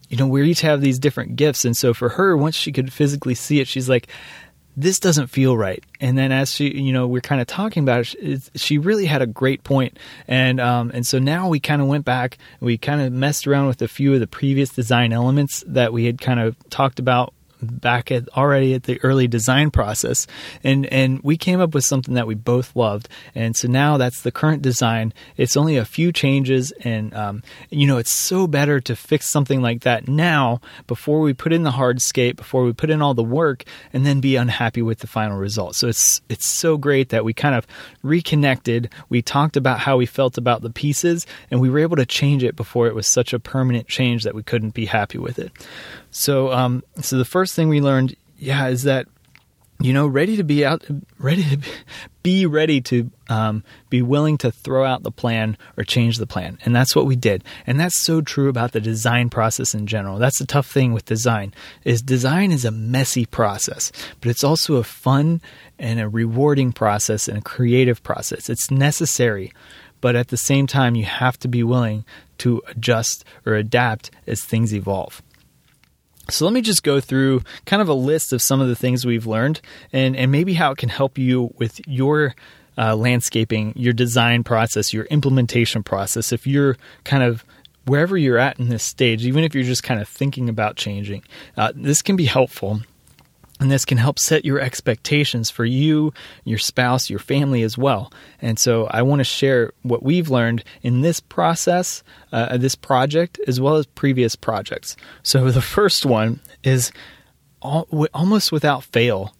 [0.09, 1.65] you know, we each have these different gifts.
[1.65, 4.07] And so for her, once she could physically see it, she's like,
[4.75, 5.83] this doesn't feel right.
[5.99, 9.21] And then as she, you know, we're kind of talking about it, she really had
[9.21, 9.97] a great point.
[10.27, 13.67] And, um, and so now we kind of went back, we kind of messed around
[13.67, 17.33] with a few of the previous design elements that we had kind of talked about
[17.63, 20.27] back at already at the early design process.
[20.63, 23.09] And and we came up with something that we both loved.
[23.35, 25.13] And so now that's the current design.
[25.37, 29.61] It's only a few changes and um, you know it's so better to fix something
[29.61, 33.23] like that now before we put in the hardscape before we put in all the
[33.23, 35.75] work and then be unhappy with the final result.
[35.75, 37.67] So it's it's so great that we kind of
[38.01, 38.89] reconnected.
[39.09, 42.43] We talked about how we felt about the pieces and we were able to change
[42.43, 45.51] it before it was such a permanent change that we couldn't be happy with it
[46.13, 49.07] so, um, so the first thing we learned, yeah, is that
[49.83, 50.85] you know, ready to be out,
[51.19, 51.59] ready to
[52.23, 56.57] be ready to um, be willing to throw out the plan or change the plan,
[56.63, 57.43] and that's what we did.
[57.67, 60.19] And that's so true about the design process in general.
[60.19, 64.75] That's the tough thing with design is design is a messy process, but it's also
[64.75, 65.41] a fun
[65.77, 68.49] and a rewarding process and a creative process.
[68.49, 69.51] It's necessary,
[69.99, 72.05] but at the same time, you have to be willing
[72.37, 75.21] to adjust or adapt as things evolve.
[76.29, 79.05] So let me just go through kind of a list of some of the things
[79.05, 79.59] we've learned
[79.91, 82.33] and, and maybe how it can help you with your
[82.77, 86.31] uh, landscaping, your design process, your implementation process.
[86.31, 87.43] If you're kind of
[87.85, 91.23] wherever you're at in this stage, even if you're just kind of thinking about changing,
[91.57, 92.81] uh, this can be helpful
[93.59, 96.13] and this can help set your expectations for you,
[96.43, 98.11] your spouse, your family as well.
[98.41, 103.39] And so I want to share what we've learned in this process, uh, this project,
[103.47, 104.95] as well as previous projects.
[105.21, 106.91] So the first one is
[107.61, 109.35] almost without fail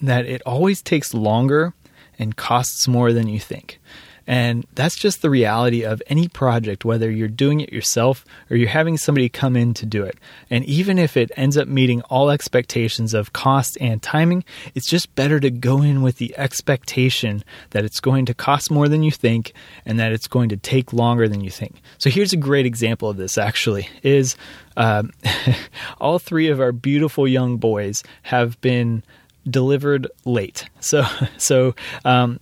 [0.00, 1.74] that it always takes longer
[2.18, 3.80] and costs more than you think.
[4.26, 8.68] And that's just the reality of any project, whether you're doing it yourself or you're
[8.68, 10.18] having somebody come in to do it.
[10.50, 15.14] And even if it ends up meeting all expectations of cost and timing, it's just
[15.14, 19.10] better to go in with the expectation that it's going to cost more than you
[19.10, 19.52] think
[19.84, 21.80] and that it's going to take longer than you think.
[21.98, 24.36] So here's a great example of this actually is
[24.76, 25.12] um,
[26.00, 29.02] all three of our beautiful young boys have been
[29.48, 30.68] delivered late.
[30.80, 31.04] So,
[31.36, 32.40] so um,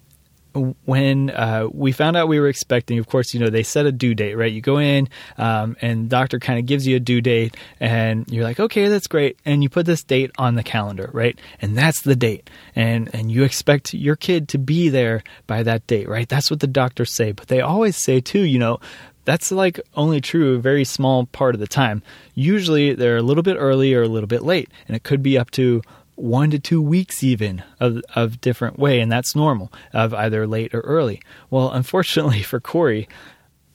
[0.54, 3.92] when uh, we found out we were expecting, of course, you know, they set a
[3.92, 4.52] due date, right?
[4.52, 8.44] You go in um, and doctor kind of gives you a due date and you're
[8.44, 9.38] like, okay, that's great.
[9.44, 11.38] And you put this date on the calendar, right?
[11.60, 12.48] And that's the date.
[12.76, 16.28] And, and you expect your kid to be there by that date, right?
[16.28, 17.32] That's what the doctors say.
[17.32, 18.78] But they always say too, you know,
[19.24, 22.02] that's like only true a very small part of the time.
[22.34, 25.38] Usually they're a little bit early or a little bit late, and it could be
[25.38, 25.82] up to
[26.16, 30.74] one to two weeks even of, of different way and that's normal of either late
[30.74, 31.20] or early.
[31.50, 33.08] Well unfortunately for corey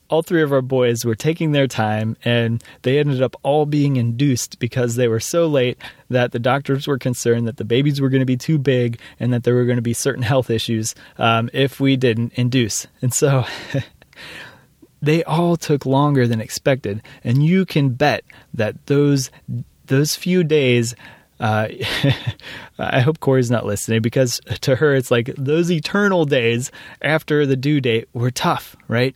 [0.10, 3.96] all three of our boys were taking their time and they ended up all being
[3.96, 5.78] induced because they were so late
[6.10, 9.32] that the doctors were concerned that the babies were going to be too big and
[9.32, 12.88] that there were going to be certain health issues um, if we didn't induce.
[13.02, 13.46] And so
[15.02, 18.24] they all took longer than expected and you can bet
[18.54, 19.30] that those
[19.86, 20.96] those few days
[21.40, 21.68] uh,
[22.80, 26.72] I hope Corey's not listening because to her, it's like those eternal days
[27.02, 29.16] after the due date were tough, right?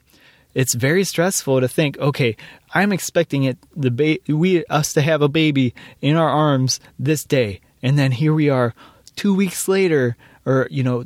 [0.53, 2.35] It's very stressful to think, okay,
[2.73, 7.23] I'm expecting it, the ba- we us to have a baby in our arms this
[7.23, 8.73] day, and then here we are,
[9.15, 11.05] two weeks later, or you know,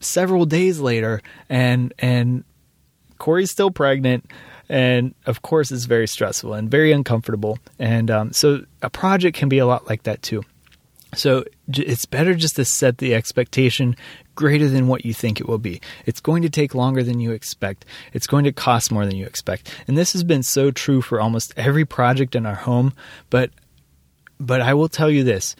[0.00, 2.44] several days later, and and
[3.18, 4.30] Corey's still pregnant
[4.70, 9.48] and of course it's very stressful and very uncomfortable and um, so a project can
[9.48, 10.42] be a lot like that too
[11.14, 13.96] so it's better just to set the expectation
[14.36, 15.80] greater than what you think it will be.
[16.06, 17.84] It's going to take longer than you expect.
[18.12, 19.74] It's going to cost more than you expect.
[19.88, 22.92] And this has been so true for almost every project in our home,
[23.28, 23.50] but
[24.38, 25.54] but I will tell you this.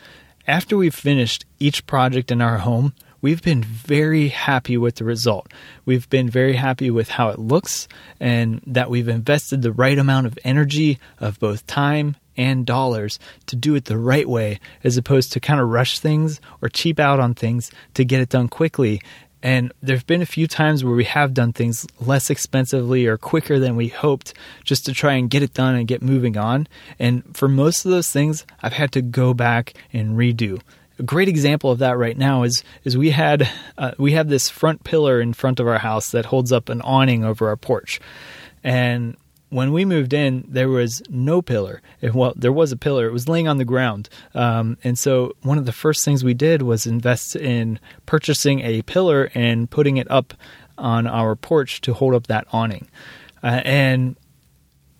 [0.46, 5.52] After we've finished each project in our home, we've been very happy with the result.
[5.84, 10.26] We've been very happy with how it looks and that we've invested the right amount
[10.26, 15.32] of energy of both time and dollars to do it the right way as opposed
[15.32, 19.00] to kind of rush things or cheap out on things to get it done quickly.
[19.42, 23.58] And there've been a few times where we have done things less expensively or quicker
[23.58, 26.68] than we hoped just to try and get it done and get moving on.
[26.98, 30.60] And for most of those things, I've had to go back and redo
[31.00, 34.48] a great example of that right now is is we had uh, we have this
[34.48, 38.00] front pillar in front of our house that holds up an awning over our porch,
[38.62, 39.16] and
[39.48, 41.82] when we moved in, there was no pillar.
[42.14, 44.08] well, there was a pillar; it was laying on the ground.
[44.34, 48.82] Um, and so, one of the first things we did was invest in purchasing a
[48.82, 50.34] pillar and putting it up
[50.76, 52.88] on our porch to hold up that awning.
[53.42, 54.16] Uh, and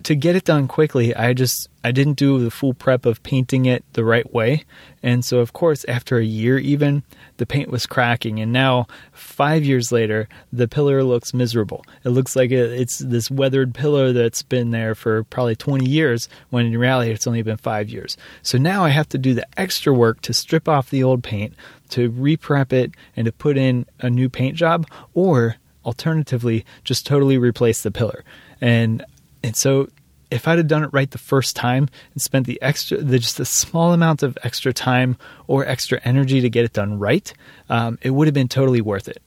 [0.03, 3.67] to get it done quickly, I just I didn't do the full prep of painting
[3.67, 4.65] it the right way.
[5.03, 7.03] And so of course, after a year even,
[7.39, 11.85] the paint was cracking and now 5 years later, the pillar looks miserable.
[12.05, 16.67] It looks like it's this weathered pillar that's been there for probably 20 years when
[16.67, 18.17] in reality it's only been 5 years.
[18.43, 21.55] So now I have to do the extra work to strip off the old paint,
[21.91, 27.39] to reprep it and to put in a new paint job or alternatively just totally
[27.39, 28.25] replace the pillar.
[28.61, 29.05] And
[29.43, 29.89] and so
[30.31, 33.41] if I'd have done it right the first time and spent the extra, the, just
[33.41, 35.17] a small amount of extra time
[35.49, 37.33] or extra energy to get it done right,
[37.69, 39.21] um, it would have been totally worth it.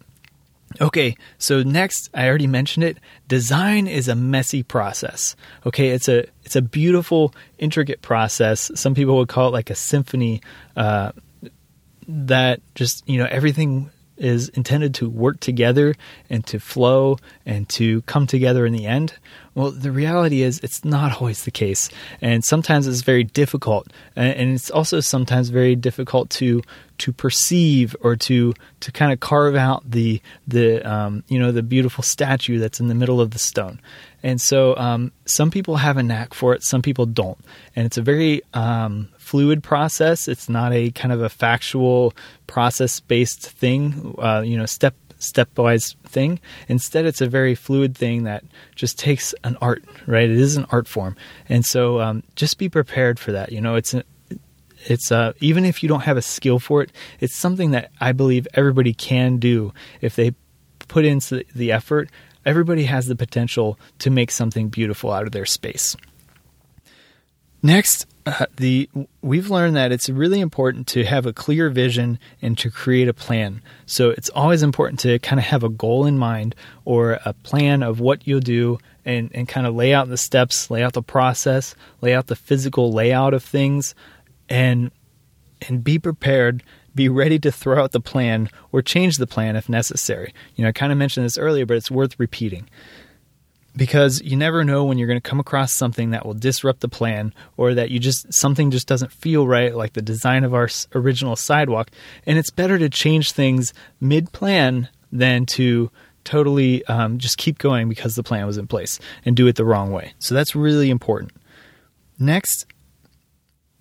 [0.82, 2.98] Okay, so next, I already mentioned it.
[3.28, 5.36] Design is a messy process.
[5.68, 8.72] Okay, it's a it's a beautiful, intricate process.
[8.74, 10.42] Some people would call it like a symphony.
[10.76, 11.12] Uh,
[12.08, 15.96] that just you know everything is intended to work together
[16.30, 19.14] and to flow and to come together in the end.
[19.56, 21.90] Well, the reality is it's not always the case,
[22.22, 26.64] and sometimes it's very difficult, and it's also sometimes very difficult to
[27.00, 31.62] to perceive or to to kind of carve out the the um, you know the
[31.62, 33.80] beautiful statue that's in the middle of the stone.
[34.24, 37.38] And so um, some people have a knack for it, some people don't,
[37.76, 40.28] and it's a very um, fluid process.
[40.28, 42.14] It's not a kind of a factual
[42.46, 46.40] process based thing, uh, you know, step stepwise thing.
[46.68, 48.44] Instead, it's a very fluid thing that
[48.76, 50.30] just takes an art, right?
[50.30, 51.16] It is an art form,
[51.50, 53.52] and so um, just be prepared for that.
[53.52, 54.04] You know, it's a,
[54.86, 58.12] it's uh, even if you don't have a skill for it, it's something that I
[58.12, 60.36] believe everybody can do if they
[60.90, 61.22] put in
[61.56, 62.12] the effort.
[62.46, 65.98] Everybody has the potential to make something beautiful out of their space.
[67.64, 68.90] Next, uh, the
[69.22, 73.14] we've learned that it's really important to have a clear vision and to create a
[73.14, 73.62] plan.
[73.86, 76.56] So it's always important to kind of have a goal in mind
[76.86, 80.72] or a plan of what you'll do and, and kind of lay out the steps,
[80.72, 83.94] lay out the process, lay out the physical layout of things
[84.48, 84.92] and
[85.68, 86.64] and be prepared,
[86.96, 90.34] be ready to throw out the plan or change the plan if necessary.
[90.56, 92.70] You know, I kind of mentioned this earlier, but it's worth repeating
[93.76, 96.88] because you never know when you're going to come across something that will disrupt the
[96.88, 100.70] plan or that you just something just doesn't feel right like the design of our
[100.94, 101.90] original sidewalk.
[102.26, 105.92] And it's better to change things mid plan than to
[106.24, 109.66] totally um, just keep going because the plan was in place and do it the
[109.66, 110.14] wrong way.
[110.20, 111.32] So that's really important.
[112.20, 112.66] Next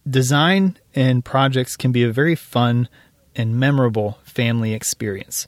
[0.09, 2.89] design and projects can be a very fun
[3.37, 5.47] and memorable family experience.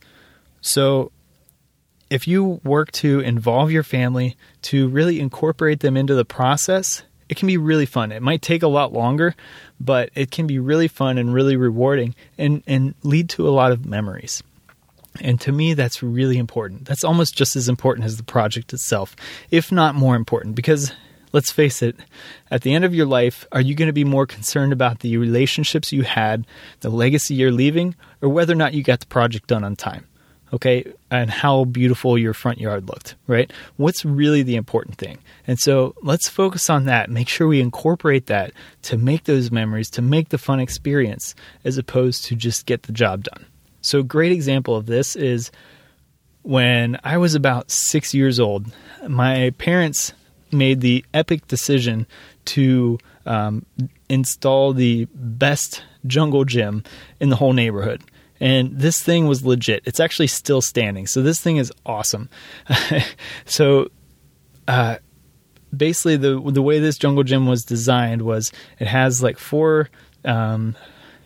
[0.61, 1.13] So
[2.11, 7.37] if you work to involve your family, to really incorporate them into the process, it
[7.37, 8.13] can be really fun.
[8.13, 9.35] It might take a lot longer,
[9.81, 13.73] but it can be really fun and really rewarding and, and lead to a lot
[13.73, 14.43] of memories.
[15.21, 16.87] And to me, that's really important.
[16.87, 19.15] That's almost just as important as the project itself,
[19.51, 20.93] if not more important, because
[21.33, 21.97] let's face it,
[22.51, 25.17] at the end of your life, are you going to be more concerned about the
[25.17, 26.47] relationships you had,
[26.81, 30.07] the legacy you're leaving, or whether or not you got the project done on time?
[30.55, 33.53] Okay, and how beautiful your front yard looked, right?
[33.77, 35.19] What's really the important thing?
[35.49, 37.11] And so let's focus on that.
[37.11, 41.77] Make sure we incorporate that to make those memories, to make the fun experience, as
[41.77, 43.45] opposed to just get the job done.
[43.83, 45.51] So, a great example of this is
[46.43, 48.67] when I was about six years old,
[49.07, 50.13] my parents
[50.53, 52.07] made the epic decision
[52.45, 53.67] to um,
[54.09, 56.85] install the best jungle gym
[57.19, 58.03] in the whole neighborhood
[58.45, 59.83] and this thing was legit.
[59.87, 61.07] It's actually still standing.
[61.07, 62.29] So this thing is awesome.
[63.47, 63.89] so
[64.69, 64.97] uh,
[65.75, 69.89] basically, the the way this jungle gym was designed was it has like four
[70.27, 70.77] um,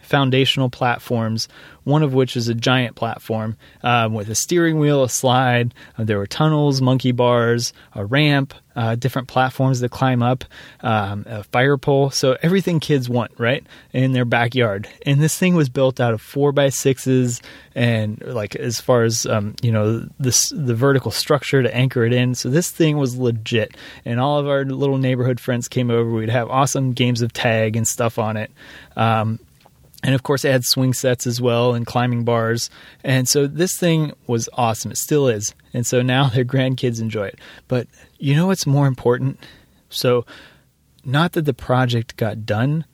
[0.08, 1.48] foundational platforms,
[1.84, 5.74] one of which is a giant platform um, with a steering wheel, a slide.
[5.96, 10.44] Uh, there were tunnels, monkey bars, a ramp, uh, different platforms to climb up,
[10.80, 12.10] um, a fire pole.
[12.10, 14.88] So everything kids want, right, in their backyard.
[15.04, 17.42] And this thing was built out of four by sixes,
[17.74, 22.12] and like as far as um, you know, this the vertical structure to anchor it
[22.12, 22.34] in.
[22.34, 23.76] So this thing was legit.
[24.04, 26.10] And all of our little neighborhood friends came over.
[26.10, 28.50] We'd have awesome games of tag and stuff on it.
[28.96, 29.40] Um,
[30.04, 32.70] and of course, it had swing sets as well and climbing bars.
[33.02, 34.92] And so this thing was awesome.
[34.92, 35.54] It still is.
[35.74, 37.38] And so now their grandkids enjoy it.
[37.66, 37.88] But
[38.18, 39.38] you know what's more important?
[39.90, 40.24] So,
[41.04, 42.84] not that the project got done.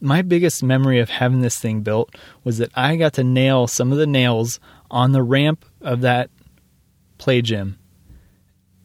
[0.00, 2.14] My biggest memory of having this thing built
[2.44, 4.60] was that I got to nail some of the nails
[4.90, 6.30] on the ramp of that
[7.16, 7.77] play gym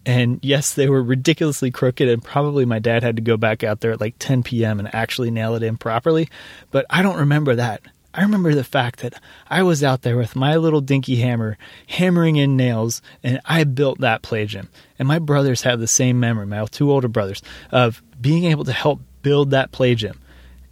[0.06, 3.80] and yes, they were ridiculously crooked, and probably my dad had to go back out
[3.80, 4.80] there at like 10 p.m.
[4.80, 6.30] and actually nail it in properly.
[6.72, 7.82] But I don't remember that.
[8.14, 12.36] I remember the fact that I was out there with my little dinky hammer, hammering
[12.36, 14.70] in nails, and I built that play gym.
[15.00, 17.42] And my brothers have the same memory, my two older brothers,
[17.72, 20.20] of being able to help build that play gym.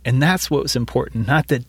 [0.06, 1.66] And that's what was important, not that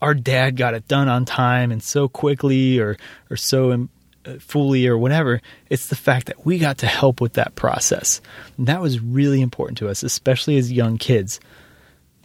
[0.00, 2.96] our dad got it done on time and so quickly or,
[3.30, 3.88] or so
[4.26, 5.42] Uh, fully or whatever.
[5.68, 8.22] It's the fact that we got to help with that process.
[8.56, 11.40] And that was really important to us, especially as young kids.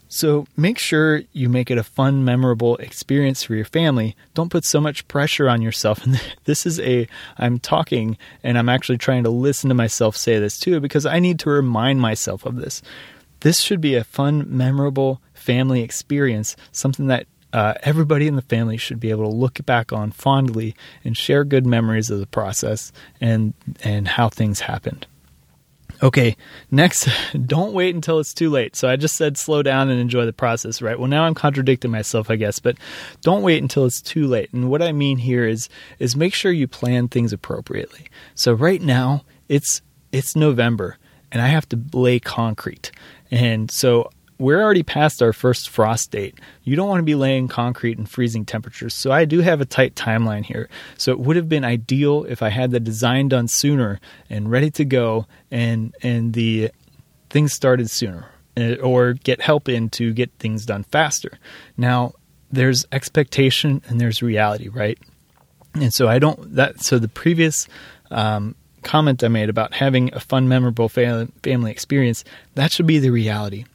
[0.08, 4.16] So make sure you make it a fun, memorable experience for your family.
[4.34, 6.00] Don't put so much pressure on yourself.
[6.06, 7.06] And this is a,
[7.38, 11.20] I'm talking and I'm actually trying to listen to myself say this too, because I
[11.20, 12.82] need to remind myself of this.
[13.42, 18.78] This should be a fun, memorable family experience, something that uh, everybody in the family
[18.78, 22.92] should be able to look back on fondly and share good memories of the process
[23.20, 25.08] and and how things happened.
[26.02, 26.38] Okay,
[26.72, 27.10] next,
[27.46, 28.76] don't wait until it's too late.
[28.76, 30.98] So I just said slow down and enjoy the process, right?
[30.98, 32.78] Well, now I'm contradicting myself, I guess, but
[33.22, 34.54] don't wait until it's too late.
[34.54, 38.08] And what I mean here is is make sure you plan things appropriately.
[38.36, 39.82] So right now, it's
[40.12, 40.98] it's November
[41.32, 42.92] and I have to lay concrete.
[43.32, 44.10] And so
[44.40, 46.40] we're already past our first frost date.
[46.64, 48.94] You don't want to be laying concrete in freezing temperatures.
[48.94, 50.70] So I do have a tight timeline here.
[50.98, 54.72] So it would have been ideal if I had the design done sooner and ready
[54.72, 56.72] to go and and the
[57.30, 61.38] things started sooner eh, or get help in to get things done faster.
[61.76, 62.14] Now,
[62.50, 64.98] there's expectation and there's reality, right?
[65.76, 67.68] And so I don't that so the previous
[68.10, 72.24] um, comment I made about having a fun, memorable family experience,
[72.56, 73.66] that should be the reality.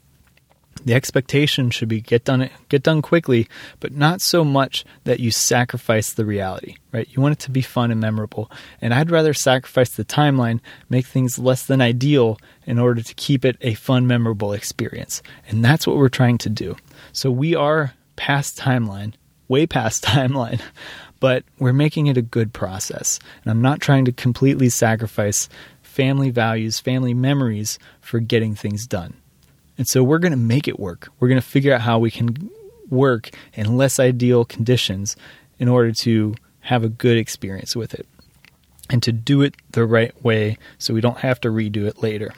[0.85, 3.49] The expectation should be get done get done quickly,
[3.81, 7.09] but not so much that you sacrifice the reality, right?
[7.11, 8.51] You want it to be fun and memorable.
[8.83, 10.61] And I'd rather sacrifice the timeline,
[10.91, 15.23] make things less than ideal in order to keep it a fun, memorable experience.
[15.49, 16.77] And that's what we're trying to do.
[17.13, 19.15] So we are past timeline,
[19.49, 20.61] way past timeline,
[21.19, 23.19] but we're making it a good process.
[23.43, 25.49] And I'm not trying to completely sacrifice
[25.83, 29.15] family values, family memories for getting things done.
[29.77, 31.09] And so we're going to make it work.
[31.19, 32.51] We're going to figure out how we can
[32.91, 35.17] work in less ideal conditions
[35.59, 38.07] in order to have a good experience with it
[38.89, 42.33] and to do it the right way so we don't have to redo it later.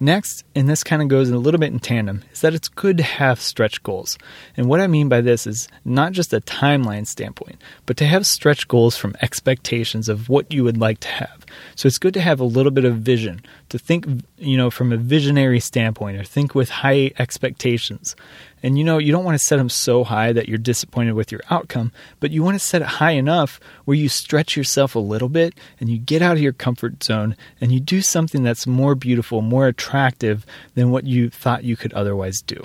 [0.00, 2.96] Next, and this kind of goes a little bit in tandem, is that it's good
[2.96, 4.18] to have stretch goals.
[4.56, 8.26] And what I mean by this is not just a timeline standpoint, but to have
[8.26, 11.43] stretch goals from expectations of what you would like to have.
[11.76, 14.06] So it's good to have a little bit of vision, to think,
[14.38, 18.16] you know, from a visionary standpoint or think with high expectations.
[18.62, 21.30] And you know, you don't want to set them so high that you're disappointed with
[21.30, 25.00] your outcome, but you want to set it high enough where you stretch yourself a
[25.00, 28.66] little bit and you get out of your comfort zone and you do something that's
[28.66, 32.62] more beautiful, more attractive than what you thought you could otherwise do.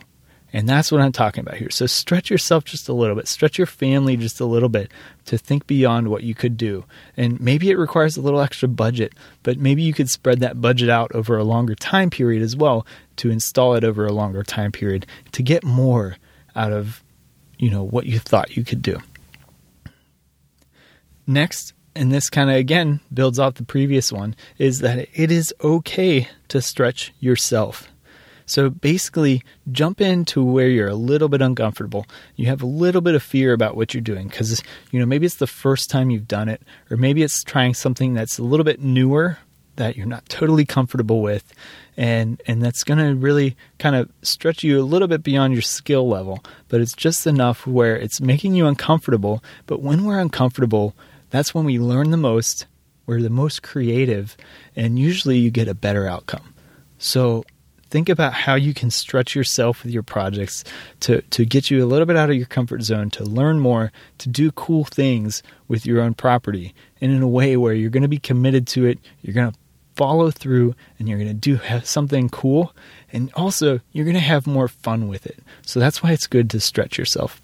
[0.51, 1.69] And that's what I'm talking about here.
[1.69, 4.91] So stretch yourself just a little bit, stretch your family just a little bit
[5.25, 6.85] to think beyond what you could do.
[7.15, 10.89] And maybe it requires a little extra budget, but maybe you could spread that budget
[10.89, 12.85] out over a longer time period as well
[13.17, 16.17] to install it over a longer time period to get more
[16.55, 17.03] out of,
[17.57, 18.97] you know, what you thought you could do.
[21.27, 25.53] Next, and this kind of again builds off the previous one, is that it is
[25.61, 27.88] okay to stretch yourself.
[28.49, 32.05] So basically, jump into where you're a little bit uncomfortable.
[32.35, 35.25] You have a little bit of fear about what you're doing because, you know, maybe
[35.25, 38.63] it's the first time you've done it, or maybe it's trying something that's a little
[38.63, 39.37] bit newer
[39.75, 41.53] that you're not totally comfortable with
[41.95, 45.61] and and that's going to really kind of stretch you a little bit beyond your
[45.61, 46.43] skill level.
[46.67, 49.43] But it's just enough where it's making you uncomfortable.
[49.67, 50.95] But when we're uncomfortable
[51.29, 52.65] that's when we learn the most.
[53.05, 54.35] We're the most creative
[54.75, 56.53] and usually you get a better outcome.
[56.97, 57.45] So
[57.89, 60.63] think about how you can stretch yourself with your projects
[61.01, 63.91] to, to get you a little bit out of your comfort zone, to learn more,
[64.19, 68.03] to do cool things with your own property, and in a way where you're going
[68.03, 69.57] to be committed to it, you're going to
[69.95, 72.73] follow through, and you're going to do something cool,
[73.11, 75.39] and also you're going to have more fun with it.
[75.63, 77.41] So that's why it's good to stretch yourself.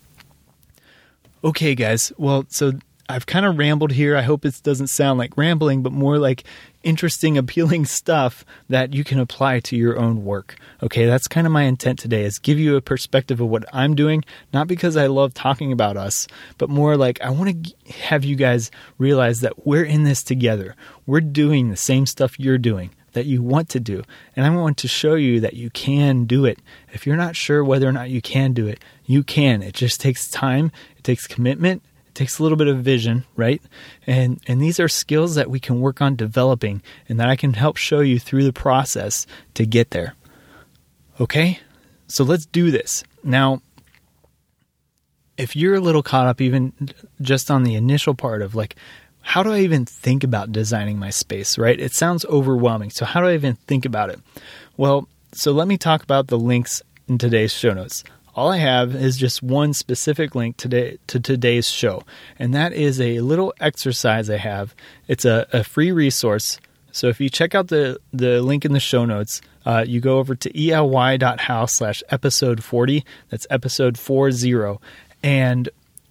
[1.44, 2.14] Okay, guys.
[2.18, 2.74] Well, so
[3.08, 4.18] I've kind of rambled here.
[4.18, 6.44] I hope it doesn't sound like rambling, but more like
[6.84, 10.56] interesting, appealing stuff that you can apply to your own work.
[10.82, 13.96] Okay, that's kind of my intent today is give you a perspective of what I'm
[13.96, 16.28] doing, not because I love talking about us,
[16.58, 20.76] but more like I want to have you guys realize that we're in this together.
[21.06, 24.04] We're doing the same stuff you're doing that you want to do.
[24.36, 26.60] And I want to show you that you can do it.
[26.92, 29.64] If you're not sure whether or not you can do it, you can.
[29.64, 33.62] It just takes time, it takes commitment, it takes a little bit of vision, right?
[34.08, 37.54] And and these are skills that we can work on developing and that I can
[37.54, 40.16] help show you through the process to get there.
[41.20, 41.60] Okay?
[42.08, 43.04] So let's do this.
[43.24, 43.62] Now,
[45.38, 46.74] if you're a little caught up even
[47.22, 48.76] just on the initial part of like
[49.22, 51.80] how do I even think about designing my space, right?
[51.80, 52.92] It sounds overwhelming.
[52.92, 54.20] So, how do I even think about it?
[54.78, 58.04] Well, so let me talk about the links in today's show notes.
[58.36, 62.04] All I have is just one specific link today to today's show,
[62.38, 64.76] and that is a little exercise I have.
[65.08, 66.60] It's a, a free resource.
[66.92, 70.18] So if you check out the, the link in the show notes, uh, you go
[70.20, 73.06] over to ely.how slash episode 40.
[73.30, 74.80] That's episode 40.
[75.24, 75.70] And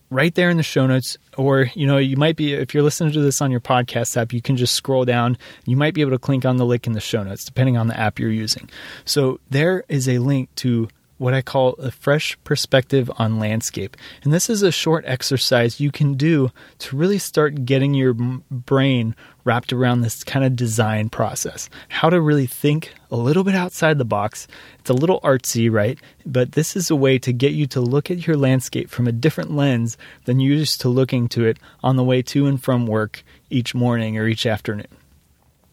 [0.09, 3.13] right there in the show notes or you know you might be if you're listening
[3.13, 6.13] to this on your podcast app you can just scroll down you might be able
[6.13, 8.69] to click on the link in the show notes depending on the app you're using
[9.05, 10.87] so there is a link to
[11.19, 13.97] what I call a fresh perspective on landscape.
[14.23, 16.51] And this is a short exercise you can do
[16.81, 21.69] to really start getting your brain wrapped around this kind of design process.
[21.89, 24.49] How to really think a little bit outside the box.
[24.81, 25.99] It's a little artsy, right?
[26.27, 29.13] But this is a way to get you to look at your landscape from a
[29.13, 32.87] different lens than you're used to looking to it on the way to and from
[32.87, 34.89] work each morning or each afternoon.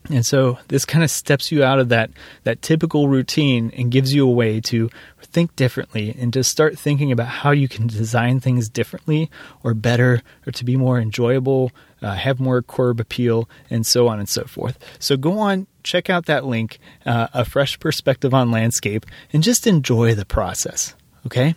[0.10, 2.10] And so this kind of steps you out of that
[2.44, 4.90] that typical routine and gives you a way to
[5.32, 9.30] think differently and to start thinking about how you can design things differently
[9.64, 11.72] or better or to be more enjoyable,
[12.02, 14.78] uh, have more curb appeal, and so on and so forth.
[15.00, 19.68] So go on, check out that link, uh, a fresh perspective on landscape, and just
[19.68, 20.96] enjoy the process.
[21.26, 21.56] Okay?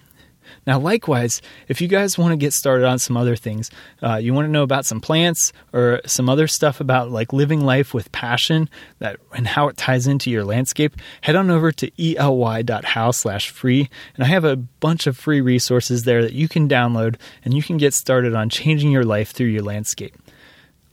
[0.67, 3.71] Now, likewise, if you guys want to get started on some other things,
[4.03, 7.61] uh, you want to know about some plants or some other stuff about like living
[7.61, 8.69] life with passion
[8.99, 13.89] that and how it ties into your landscape, head on over to ely.how slash free.
[14.15, 17.63] And I have a bunch of free resources there that you can download and you
[17.63, 20.15] can get started on changing your life through your landscape.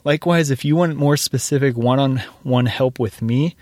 [0.04, 3.56] Likewise, if you want more specific one on one help with me,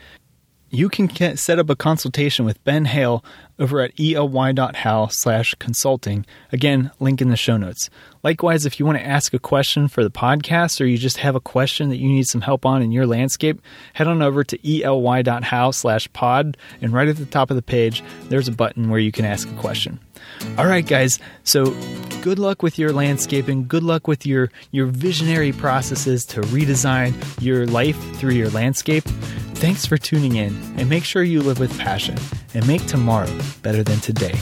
[0.69, 3.23] you can set up a consultation with Ben Hale
[3.57, 6.25] over at ely.how slash consulting.
[6.51, 7.89] Again, link in the show notes.
[8.23, 11.35] Likewise, if you want to ask a question for the podcast or you just have
[11.35, 13.61] a question that you need some help on in your landscape,
[13.93, 18.03] head on over to ely.how slash pod and right at the top of the page,
[18.25, 19.99] there's a button where you can ask a question.
[20.57, 21.19] All right, guys.
[21.43, 21.65] So
[22.21, 23.67] good luck with your landscaping.
[23.67, 29.03] Good luck with your, your visionary processes to redesign your life through your landscape.
[29.03, 32.17] Thanks for tuning in and make sure you live with passion
[32.53, 33.29] and make tomorrow
[33.61, 34.39] better than today.